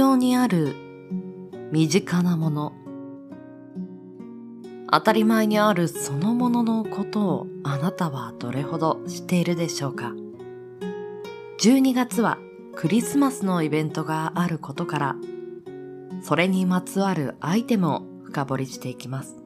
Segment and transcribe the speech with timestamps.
[0.00, 0.74] 常にある
[1.72, 2.72] 身近なもの。
[4.90, 10.14] 当たり前にあるそのもののことをあなたはどれほど知っているでしょうか。
[11.60, 12.38] 12月は
[12.74, 15.16] クリスマスのイベントがあることから
[16.22, 19.36] それにまつわるアイテムを深掘りしていきます。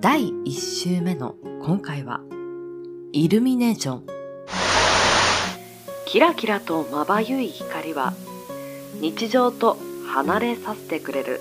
[0.00, 1.34] 第1週目の
[1.64, 2.20] 今回は
[3.10, 4.06] イルミネーション。
[6.06, 8.14] キラキラとまばゆい光は
[8.98, 11.40] 日常と離れさせてくれる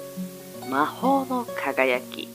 [0.70, 2.30] 魔法の輝き。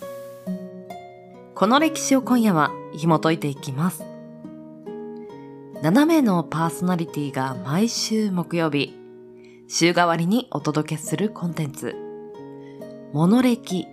[1.55, 4.03] この歴史を今夜は紐解いていきます。
[5.83, 8.95] 7名のパーソナリティが毎週木曜日
[9.69, 11.95] 週替わりにお届けするコンテンツ。
[13.13, 13.87] モノ歴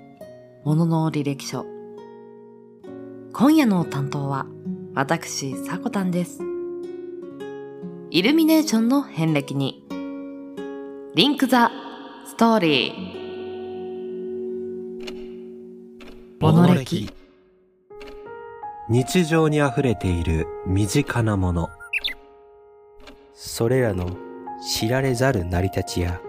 [0.63, 1.65] ものの履歴書。
[3.33, 4.45] 今夜の担当は
[4.93, 6.39] 私、さこたんです。
[8.09, 9.80] イルミネーションの遍歴に。
[11.13, 11.69] リンクザ
[12.25, 13.21] ストーリー。
[16.39, 17.13] モノ歴
[18.87, 21.67] 日常に溢れている身近なもの。
[23.33, 24.15] それらの
[24.65, 26.21] 知られざる成り立ちや。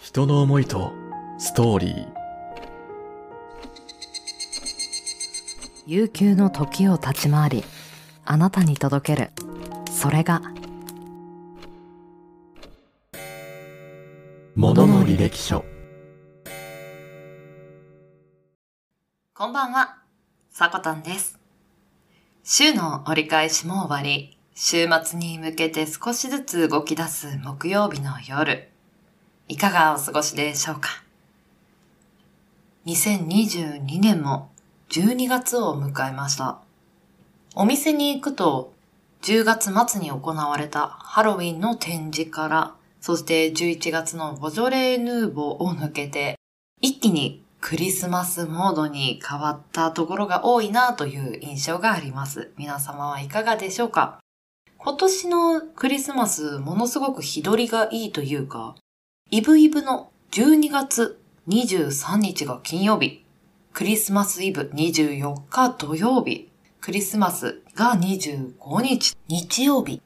[0.00, 0.94] 人の思いと
[1.36, 2.08] ストーリー。
[5.86, 7.64] 悠久の時を立ち回り
[8.24, 9.32] あなたに届ける。
[9.90, 10.40] それが
[14.58, 15.64] ものの履歴書
[19.32, 19.98] こんばんは、
[20.50, 21.38] さこたんです。
[22.42, 28.68] 週の折り返しも終わり、週末に向けて少しずつ動き出す木曜日の夜。
[29.46, 31.04] いかがお過ごしでしょうか
[32.86, 34.50] ?2022 年も
[34.88, 36.58] 12月を迎えました。
[37.54, 38.72] お店に行くと、
[39.22, 46.36] 10月末に行われたハロウィンの展示から、そして11月のボジョレーヌーボーを抜けて、
[46.80, 52.52] 一気にクリスマスモードに変わったところが多いなという印象があります。
[52.56, 54.20] 皆様はいかがでしょうか？
[54.76, 58.76] 今年のクリスマスものすごく日取りがいいというか、
[59.30, 63.24] イブイブの12月23日が金曜日、
[63.72, 66.48] クリスマスイブ24日土曜日、
[66.80, 70.00] クリスマスが25日日曜日。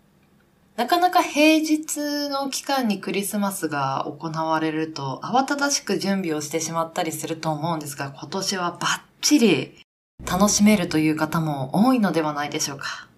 [0.76, 9.78] なかなか平日の期間にクリスマスが行われると慌ただしく準備をしてしまったりすると思うんですが、今年はバッチリ
[10.26, 13.08] 楽しめるという方も多いのではないでしょうか。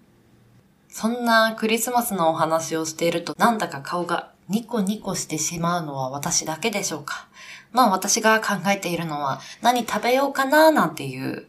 [0.89, 7.27] そんなクリスマスのお話をしているとなんだか顔がニコニコしてしまうのは私だけでしょうか。
[7.71, 11.47] まあ私が考えているのは何食べようかななんていう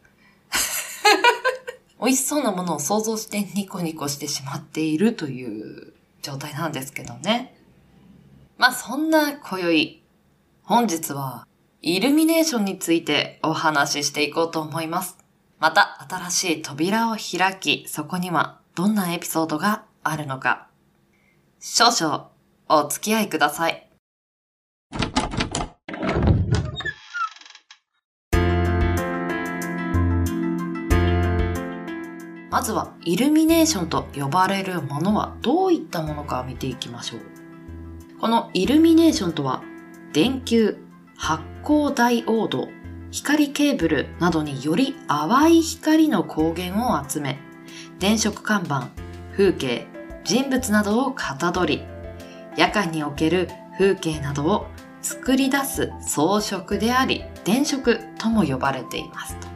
[2.00, 5.96] 美味しそうなものを想像してニコニコしてしまっているという
[6.26, 7.56] 状態なんですけどね。
[8.59, 10.03] まあそんな今宵、
[10.62, 11.47] 本日は
[11.82, 15.19] イルミネーションについてお話ししていこうと思います。
[15.60, 20.69] また新しい扉を開き、そこにはどんなエピソードがあるのか。
[21.60, 22.31] 少々
[22.69, 23.85] お付き合いください。
[32.56, 37.21] まずはイルミネーションと呼ばれるものはどういったものか見ていきましょう。
[38.19, 39.62] このイルミネーションとは
[40.15, 40.78] 電球、
[41.19, 42.69] 発光ダイオード、
[43.11, 47.39] 光ケーブルなどにより淡い光の光源を集め、
[47.99, 48.89] 電飾看板、
[49.33, 49.87] 風景、
[50.25, 51.83] 人物などをかたどり、
[52.56, 54.66] 夜間における風景などを
[55.03, 59.49] 作り出す装飾であり、電飾とも呼ばれていますと。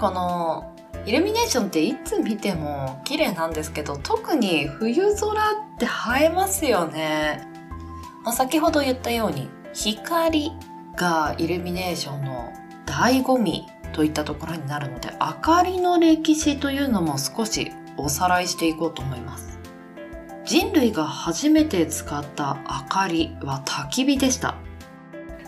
[0.00, 0.71] この
[1.04, 7.46] イルミネーションっていつ見ても綺麗なんですけど、特に冬空って映えますよね。
[8.24, 10.52] まあ、先ほど言ったように、光
[10.96, 12.52] がイルミネーションの
[12.86, 19.58] 醍醐味といったところになるので、明かりの歴史というのも少しおさらいしていこうと思います。
[20.44, 24.56] 人類が初めて使った明かりは焚き火でした。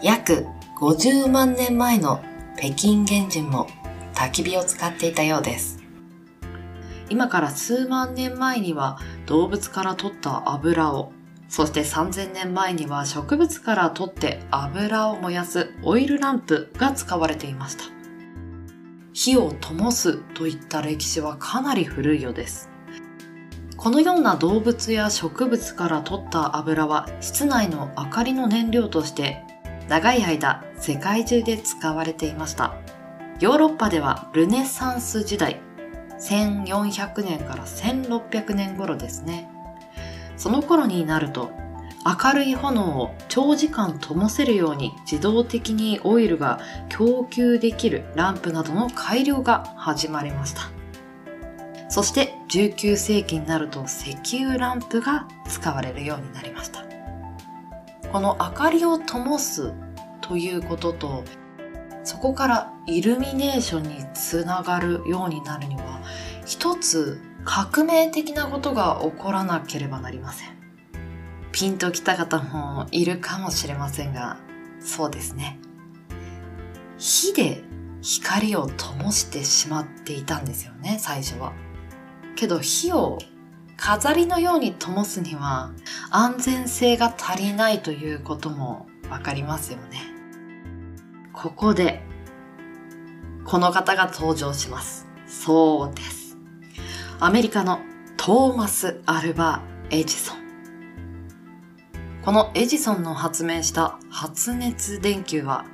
[0.02, 0.46] 約
[0.80, 2.22] 50万年前の
[2.56, 3.68] 北京原人も
[4.14, 5.82] 焚き火を使っていたようです。
[7.10, 11.12] 今から数万年前には動物から取った油を、
[11.48, 17.84] そして3000年前には植物から取って油を燃やすオイルランプが使われていました。
[19.12, 22.70] 火を灯すといった歴史はかなり古いようです。
[23.76, 29.42] このような動物や植物から取った油は室内の明かりの燃料として
[29.88, 32.83] 長い間世界中で使われていました。
[33.40, 35.60] ヨーロッパではルネサンス時代、
[36.20, 39.50] 1400年から1600年頃ですね。
[40.36, 41.50] その頃になると
[42.04, 50.62] 明るい炎を長時間灯せるように自動的にオイルが供給できるランプなどの改良が始まりました。
[51.88, 56.84] そして19世紀になると石油ランプが使われるようになりました。
[58.12, 59.72] この明かりを灯す
[60.20, 61.24] ということと、
[62.04, 66.02] そこからイルミネーションにつながるようになるには、
[66.44, 70.48] 一つ革命的なことが起こらなければなりません。
[71.52, 74.38] ピンときた方もいるかもしれませんが、
[74.80, 75.58] そうですね。
[76.98, 77.62] 火で
[78.02, 81.52] 光を灯してしまっていたんですよね、最初は。
[82.36, 83.18] けど火を
[83.76, 85.72] 飾りのように灯すには
[86.10, 90.02] 安全性が足りないということもわかりますよね。
[91.32, 92.02] ここで、
[93.44, 95.06] この方が登場します。
[95.26, 96.36] そうです。
[97.20, 97.80] アメリカの
[98.16, 100.38] トーマス・アルバー・エジソン。
[102.24, 105.66] このエジソンの発明した発熱電球は、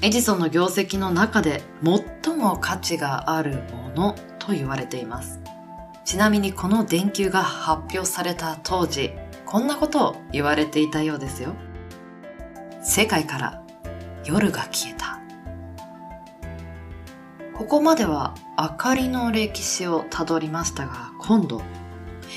[0.00, 5.40] エジソンの業績の中で最も価値があるものと言われています。
[6.04, 9.12] ちなみにこの電球が発表された当時、
[9.44, 11.54] こんなことを言われていたようですよ。
[12.82, 13.62] 世界から
[14.24, 15.17] 夜が消えた。
[17.58, 21.60] ここまでは明かりの歴史をたどりましたが、今度、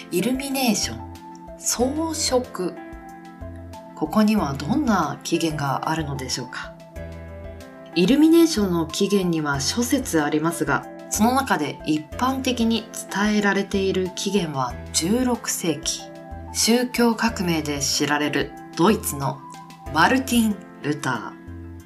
[0.10, 2.74] イルミネーション、装飾。
[3.94, 6.74] ここにはどんな起源があるのでしょうか
[7.94, 16.02] イルミネーションの起源には諸説ありますが、その中で一般的に伝えられている起源は16世紀。
[16.52, 19.40] 宗教革命で知られるドイツの
[19.94, 21.36] マルティン・ルタ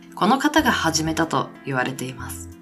[0.06, 0.16] ー。
[0.16, 2.55] この方が始めたと言われています。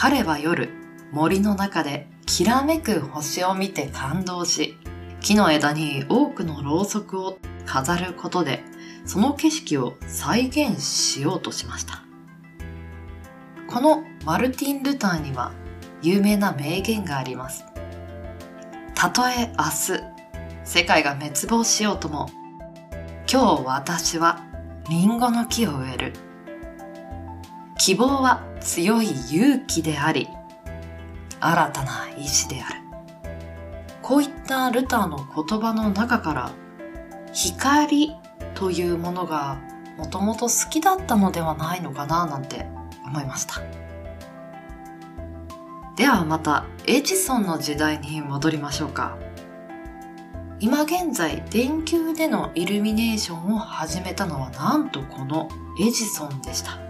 [0.00, 0.68] 彼は夜、
[1.10, 4.76] 森の中できらめく星を見て感動し、
[5.20, 8.62] 木の枝に多くのろうそくを飾ることで、
[9.04, 12.04] その景色を再現しようとしました。
[13.66, 15.50] このマルティン・ルターには
[16.00, 17.64] 有名な名言があります。
[18.94, 20.00] たとえ明日、
[20.64, 22.30] 世界が滅亡しようとも、
[23.28, 24.44] 今日私は
[24.88, 26.27] リンゴの木を植える。
[27.78, 30.28] 希望は強い勇気であり、
[31.40, 32.80] 新たな意志である。
[34.02, 36.50] こういったルターの言葉の中から、
[37.32, 38.16] 光
[38.54, 39.58] というものが
[39.96, 42.66] もともと好きだったのではないのかななんて
[43.06, 43.62] 思いました。
[45.96, 49.16] ではまたエジソンの時代に戻りましょうか。
[50.60, 55.48] 今現在電球でのイルミネーションを始めたのはなんとこの
[55.80, 56.87] エジソンでした。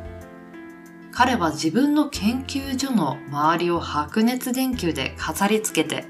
[1.19, 6.05] 彼は自分の研究所の周りを白熱電球で飾り付けて、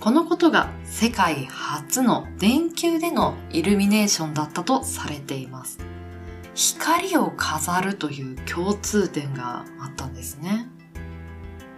[0.00, 5.78] このことが世界初の電球でのイルミネーションだったとされています。
[6.56, 10.66] 光を飾るという共通点があったんですね。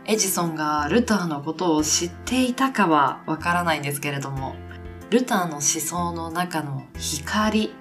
[0.06, 4.56] エジソンがルターのことを知っていたかはわからないんですけれども、
[5.10, 7.74] ルターの思想の中の光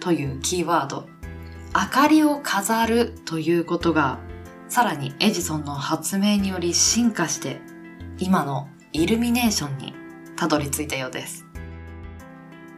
[0.00, 1.06] というキーワード、
[1.72, 4.18] 明かりを飾るということが、
[4.72, 7.60] さらにエジソンの発明により進化して、
[8.18, 9.92] 今のイルミネーションに
[10.34, 11.44] たどり着いたようです。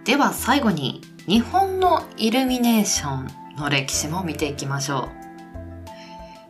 [0.02, 5.08] では最後に日本のイルミネーションの歴史も見ていきましょ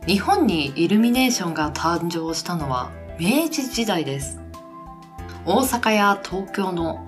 [0.03, 0.07] う。
[0.07, 4.39] 日本にイルミネーションが誕生したのは明治時代です。
[5.45, 7.07] 大阪や東京の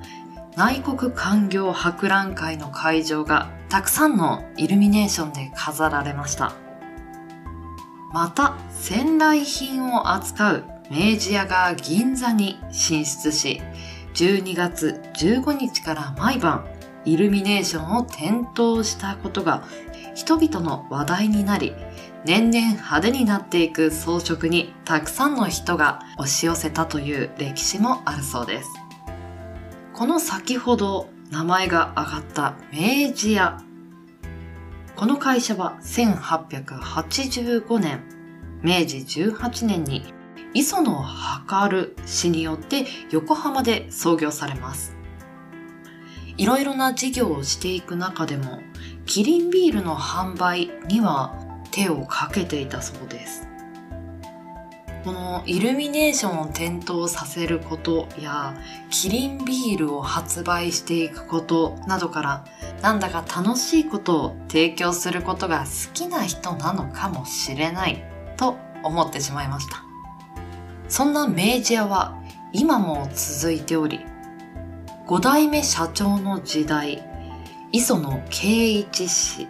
[0.56, 6.54] 内国官業博覧会の会場がたくさんのイルミネーションで飾られました。
[8.14, 13.62] また、仙来品を扱う明治屋が銀座に進出し、
[14.14, 16.66] 12月15日から毎晩
[17.06, 19.64] イルミネーションを点灯したことが
[20.16, 21.74] 人々の話題になり、
[22.26, 28.70] 年々派手になっていく装飾にたくさんの人が押し寄せたという歴史もあるそうです。
[29.94, 33.62] この先ほど名前が挙がった明治屋。
[34.98, 38.02] この会社は1885年、
[38.64, 40.12] 明治18年に
[40.56, 41.06] 磯野
[41.70, 44.98] る氏によって横浜で創業されます。
[46.36, 48.60] いろいろな事業をしていく中でも、
[49.06, 51.32] キリンビールの販売には
[51.70, 53.48] 手をかけていたそうです。
[55.04, 58.56] このイルミネーションを点灯させることや
[58.90, 62.46] キリンビールを発売していくことなどから
[62.82, 68.04] なんだか楽しいことを提供することが好きな人なのかもしれない
[68.36, 69.84] と思ってしまいました。
[70.90, 72.22] そんな明治屋は
[72.54, 74.06] 今も続いており
[75.08, 77.02] 5代目社長の時代、
[77.72, 79.48] 磯野圭一氏。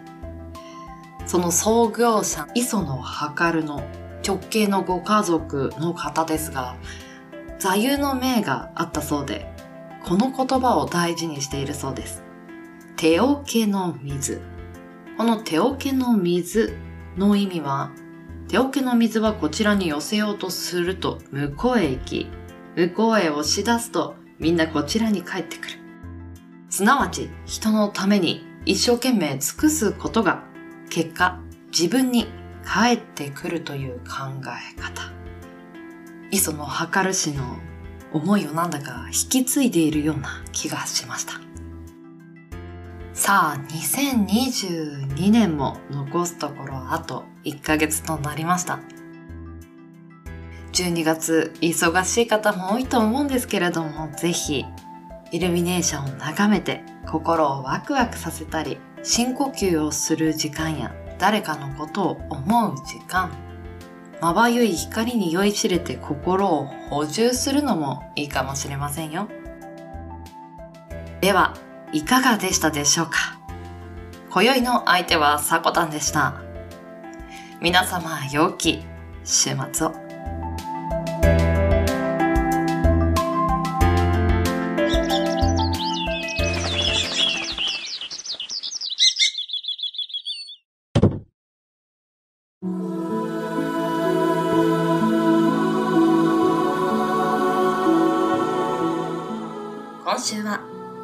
[1.26, 3.02] その創業者、磯野
[3.50, 3.82] るの
[4.28, 6.76] 直系のご家族の方ですが、
[7.58, 9.50] 座右の銘があったそうで、
[10.04, 12.22] この言葉を大事にしているそうです。
[12.96, 14.42] 手桶の水。
[15.16, 16.76] この手桶の水
[17.16, 17.90] の意味は、
[18.48, 22.26] 手桶の水はこちらに寄せようとすると向こうへ行き、
[22.76, 25.74] 向こうへ押し出すとみんなこちらに帰ってくる。
[26.70, 30.42] すなわち人のために一生懸命尽くすことが
[30.90, 31.40] 結果
[31.72, 32.26] 自分に
[32.68, 35.10] 返ってくるという考え方。
[36.30, 36.66] 磯野
[37.02, 37.56] る氏の
[38.12, 41.32] 思いをなんだか引き継いでいるような気がしました。
[43.14, 48.80] さあ、2022年も残すところあと1ヶ月となりました。
[50.74, 54.66] 12月忙しい方も多いと思うんですけれども、ぜひ
[55.32, 63.30] イルミネーションを眺めて心をワクワクさせたり、深呼吸をする時間や誰かのことを思う時間、
[64.20, 69.28] まばゆい光に酔いしれて心を補充するのもいいかもしれませんよ。
[71.20, 71.54] では、
[71.92, 73.38] いかがでしたでしょうか？
[74.30, 76.34] 今宵の相手はさこたんでした。
[77.60, 78.84] 皆様、良き
[79.24, 80.07] 週末を。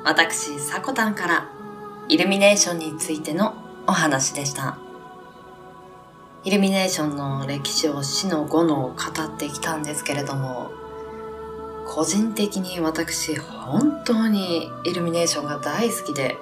[0.06, 1.50] 私、さこたんから
[2.08, 3.54] イルミネーションについての
[3.86, 4.76] お話でした。
[6.44, 10.72] イルミネーションの歴史を死の後の語ってきたんですけれども、
[11.86, 16.36] 個人的に私、本当にイルミネーションが大好きで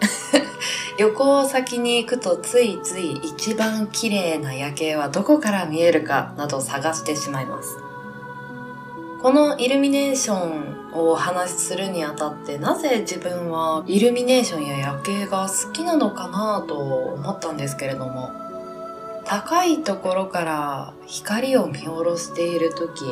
[0.98, 7.91] 旅行先に行くとついつい一番綺麗な夜景はどこから見えるかなど探してしまいます。
[9.22, 18.32] このイルミネーションをお話しするにあたってなぜ自分はイルミネーションや夜景が好きなのかなと思ったんですけれども
[19.24, 23.04] 高いところから光を見下ろしている時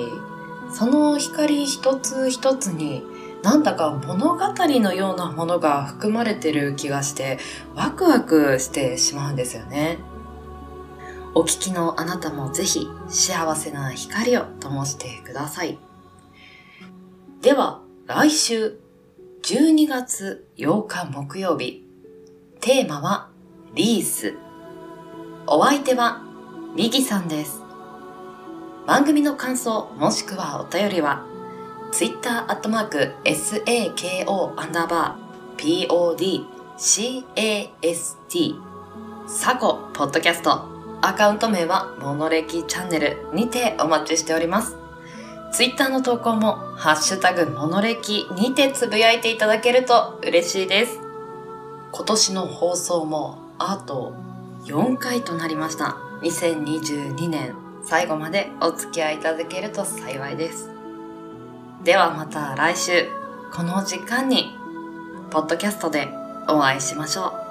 [0.73, 3.05] その光一つ一つに
[3.45, 4.41] なんだか物語
[4.81, 7.39] のようなものが含まれてる気がして
[7.77, 9.99] ワクワクしてしまうんですよね。
[11.33, 15.90] お聞きのあなたもぜひ幸せな光を灯してください。
[17.41, 18.79] では、来週
[19.45, 21.87] 12月8日木曜日、
[22.61, 23.31] テーマは
[23.75, 24.35] リース。
[25.47, 26.23] お相手は
[26.77, 27.63] ミギさんです。
[28.87, 31.25] 番組の感想もしくはお便りは、
[31.93, 35.89] Twitter アットマーク SAKO アンダーバー
[36.77, 38.61] PODCAST
[39.27, 40.69] サコポッドキャスト
[41.01, 44.80] アカウント名はモノレキチャンネルにてお待ちしております。
[45.53, 51.01] ツイッターの投稿も、ハッシュタグモノレキにてつぶやいていただけると嬉しいです。
[51.93, 54.15] 今年の放送もあと
[54.65, 55.97] 4回となりました。
[56.23, 60.71] 2022年最後までお付き合いいただけると幸いです。
[61.83, 63.09] ではまた来週、
[63.53, 64.55] この時間に、
[65.31, 66.09] ポッドキャストで
[66.49, 67.50] お会いしましょう。